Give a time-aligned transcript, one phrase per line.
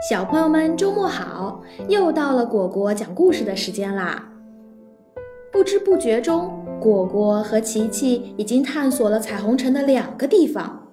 [0.00, 1.60] 小朋友们，周末好！
[1.88, 4.28] 又到了果果讲故事的时间啦。
[5.52, 10.84] 不知不觉中，果果和琪琪已经探索了彩虹城的两个地方。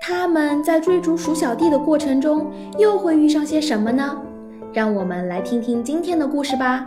[0.00, 4.22] 他们在追逐鼠小弟的过程中，又会遇上些什么呢？
[4.72, 6.86] 让我们来听听今天的故事吧。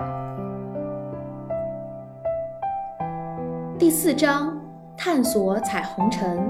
[3.78, 4.60] 第四章：
[4.98, 6.50] 探索彩虹城。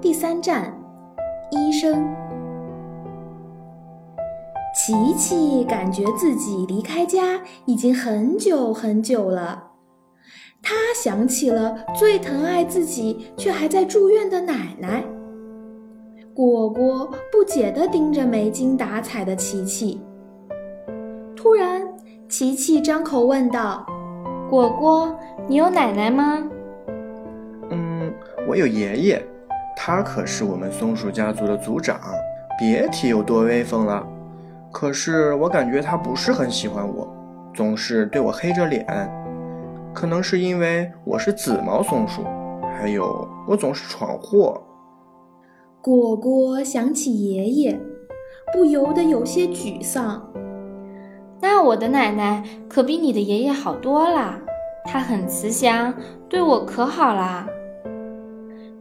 [0.00, 0.72] 第三站：
[1.50, 2.21] 医生。
[4.74, 9.70] 琪琪感觉自己离开家已经很久很久了，
[10.62, 15.04] 他想起了最疼爱自己却还在住院的奶奶。
[16.34, 20.00] 果果不解地盯着没精打采的琪琪。
[21.36, 21.86] 突然，
[22.26, 23.84] 琪琪张口问道
[24.48, 25.14] ：“果果，
[25.46, 26.42] 你有奶奶吗
[27.70, 28.10] ？”“嗯，
[28.48, 29.22] 我有爷爷，
[29.76, 32.00] 他可是我们松鼠家族的族长，
[32.58, 34.02] 别提有多威风了。”
[34.72, 37.06] 可是我感觉他不是很喜欢我，
[37.54, 38.84] 总是对我黑着脸。
[39.94, 42.24] 可能是因为我是紫毛松鼠，
[42.74, 44.60] 还有我总是闯祸。
[45.82, 47.78] 果果想起爷爷，
[48.54, 50.26] 不由得有些沮丧。
[51.40, 54.40] 那我的奶奶可比你的爷爷好多啦，
[54.86, 55.92] 她很慈祥，
[56.28, 57.46] 对我可好啦。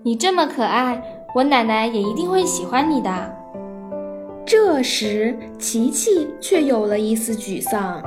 [0.04, 1.04] 你这么可爱，
[1.36, 3.41] 我奶奶也一定会喜欢你的。
[4.46, 8.02] 这时，琪琪却有了一丝沮丧。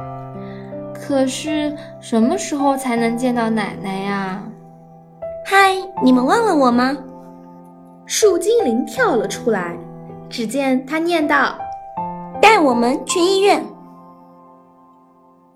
[0.92, 4.42] 可是，什么时候才能见到奶奶呀？
[5.46, 6.96] 嗨，你们忘了我吗？
[8.06, 9.78] 树精灵跳了出来。
[10.30, 11.56] 只见他念道
[12.42, 13.64] ：“带我们去医院。”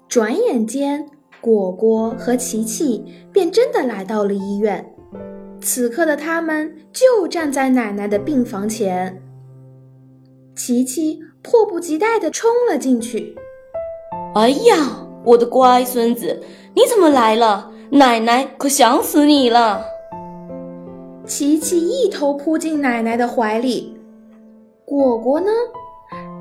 [0.09, 1.06] 转眼间，
[1.41, 4.95] 果果和琪琪便真的来到了医院。
[5.61, 9.21] 此刻的他们就站在奶奶的病房前。
[10.59, 13.37] 琪琪迫不及待地冲了进去。
[14.34, 16.42] 哎呀，我的乖孙子，
[16.75, 17.70] 你怎么来了？
[17.91, 19.84] 奶奶可想死你了！
[21.25, 23.97] 琪琪一头扑进奶奶的怀里。
[24.84, 25.49] 果果呢，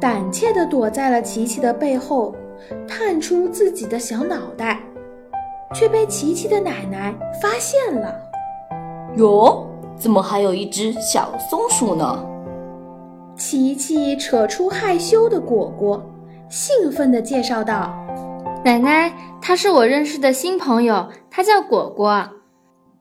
[0.01, 2.33] 胆怯地躲在了琪琪的背后，
[2.87, 4.81] 探出自己的小脑袋，
[5.75, 8.15] 却被琪琪的奶奶发现了。
[9.15, 12.25] 哟，怎么还有一只小松鼠呢？
[13.37, 16.03] 琪琪扯出害羞的果果，
[16.49, 17.93] 兴奋地介绍道
[18.65, 22.29] ：“奶奶，他是我认识的新朋友，他叫果果。”“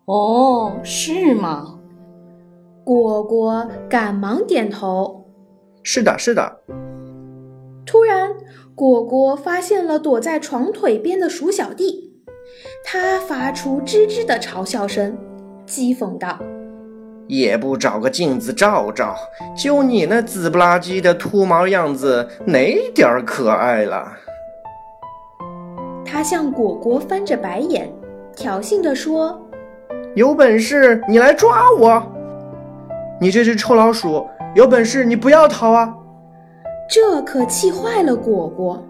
[0.04, 1.78] 哦，是吗？”
[2.84, 5.24] 果果赶忙点头
[5.82, 6.60] ：“是的，是的。”
[7.86, 8.34] 突然，
[8.74, 12.12] 果果发现了躲在床腿边的鼠小弟，
[12.84, 15.16] 他发出吱吱的嘲笑声，
[15.66, 16.38] 讥讽道。
[17.26, 19.16] 也不找个镜子照照，
[19.56, 24.12] 就你那紫不拉几的秃毛样子，哪点儿可爱了？
[26.04, 27.92] 他向果果翻着白眼，
[28.34, 29.40] 挑衅地说
[30.14, 32.02] ：“有本事你来抓我！
[33.20, 35.92] 你这只臭老鼠，有本事你不要逃啊！”
[36.88, 38.80] 这可气坏了果果，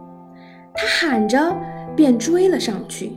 [0.75, 1.57] 他喊着
[1.97, 3.17] 便追了上去。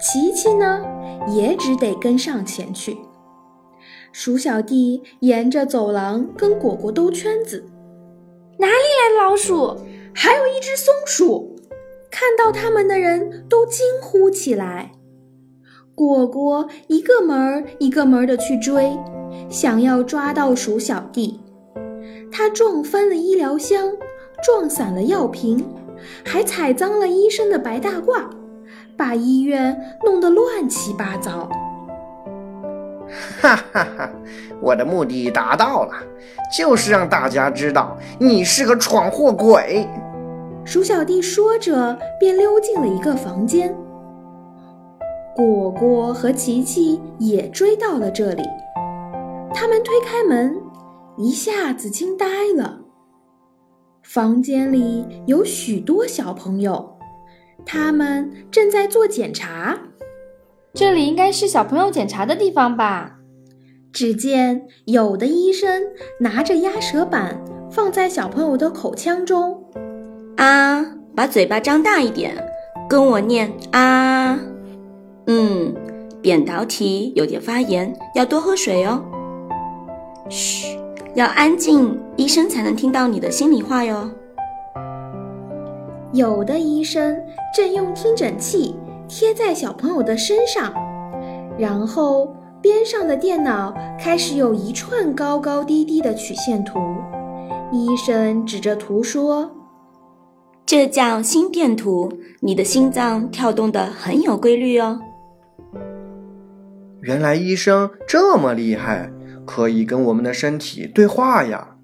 [0.00, 0.80] 琪琪呢，
[1.28, 2.96] 也只得跟上前去。
[4.12, 7.64] 鼠小弟沿着走廊跟果果兜圈子，
[8.58, 9.78] 哪里来的老鼠？
[10.14, 11.56] 还有一只松鼠。
[12.10, 14.92] 看到他们的人都惊呼起来。
[15.94, 18.94] 果果一个门儿一个门儿的去追，
[19.48, 21.40] 想要抓到鼠小弟。
[22.30, 23.90] 他撞翻了医疗箱，
[24.44, 25.66] 撞散了药瓶，
[26.22, 28.28] 还踩脏了医生的白大褂，
[28.94, 31.48] 把医院弄得乱七八糟。
[33.40, 34.10] 哈哈哈！
[34.60, 35.92] 我的目的达到了，
[36.56, 39.86] 就是让大家知道你是个闯祸鬼。
[40.64, 43.74] 鼠小弟说着，便溜进了一个房间。
[45.34, 48.42] 果果和琪琪也追到了这里。
[49.54, 50.56] 他们推开门，
[51.18, 52.80] 一下子惊呆了。
[54.02, 56.96] 房间里有许多小朋友，
[57.64, 59.78] 他们正在做检查。
[60.74, 63.18] 这里应该是小朋友检查的地方吧？
[63.92, 65.82] 只见有的医生
[66.18, 67.38] 拿着压舌板
[67.70, 69.62] 放在小朋友的口腔中，
[70.36, 70.82] 啊，
[71.14, 72.34] 把嘴巴张大一点，
[72.88, 74.40] 跟我念啊。
[75.26, 75.74] 嗯，
[76.22, 79.04] 扁桃体有点发炎，要多喝水哦。
[80.30, 80.78] 嘘，
[81.14, 84.10] 要安静，医生才能听到你的心里话哟。
[86.14, 87.14] 有的医生
[87.54, 88.74] 正用听诊器。
[89.14, 90.72] 贴在小朋友的身上，
[91.58, 96.78] 然后边上的电脑开始有一串高高低低的曲线图。
[97.70, 99.50] 医生指着图说
[100.64, 102.10] ：“这叫心电图，
[102.40, 104.98] 你的心脏跳动的很有规律哦。
[107.02, 109.12] 原来医生这么厉害，
[109.44, 111.76] 可以跟我们的身体对话呀！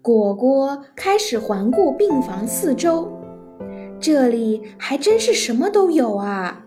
[0.00, 3.10] 果果开始环顾病房四周，
[4.00, 6.62] 这里还真是什么都有啊！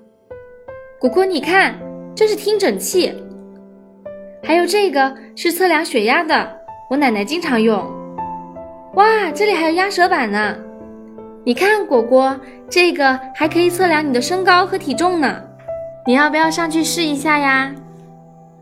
[1.00, 1.76] 果果，你看，
[2.16, 3.14] 这是听诊器，
[4.44, 6.58] 还有这个是测量血压的，
[6.90, 7.78] 我奶奶经常用。
[8.96, 10.58] 哇，这里还有压舌板呢！
[11.46, 12.38] 你看，果果，
[12.70, 15.42] 这个还可以测量你的身高和体重呢。
[16.06, 17.72] 你要不要上去试一下呀？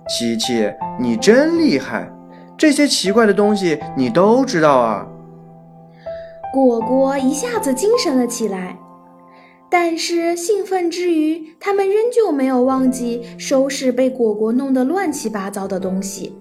[0.09, 0.69] 琪琪，
[0.99, 2.07] 你真厉害，
[2.57, 5.07] 这些奇怪的东西你都知道啊！
[6.53, 8.77] 果果一下子精神了起来。
[9.69, 16.33] 但是兴奋之余，他们仍旧没有忘记收拾被果果弄得乱七八糟的东西。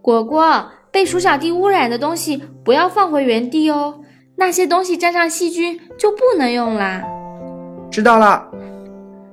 [0.00, 4.00] 果果，被鼠小弟污染的东西不要放回原地哦，
[4.36, 7.02] 那些东西沾上细菌就不能用啦。
[7.90, 8.50] 知道了，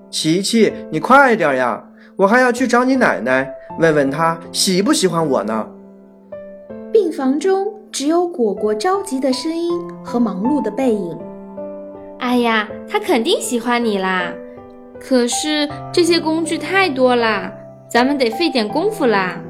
[0.09, 1.81] 琪琪，你快点呀，
[2.17, 3.49] 我还要去找你奶奶，
[3.79, 5.65] 问问她喜不喜欢我呢。
[7.01, 11.17] 病房中只有果果着急的声音和忙碌的背影。
[12.19, 14.33] 哎呀，他肯定喜欢你啦！
[14.99, 17.53] 可是这些工具太多啦，
[17.87, 19.41] 咱们得费点功夫啦。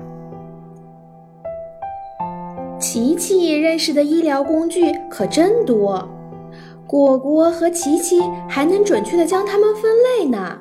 [2.80, 6.08] 琪琪认识的医疗工具可真多，
[6.86, 10.56] 果果和琪琪还能准确的将它们分类呢。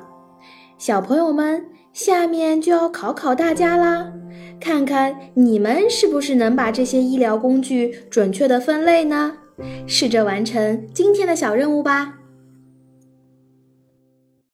[0.79, 1.63] 小朋友们，
[1.99, 4.13] 下面就要考考大家啦，
[4.57, 9.33] 看看你们是不是能把这些医疗工具准确的分类呢？
[9.85, 12.18] 试着完成今天的小任务吧。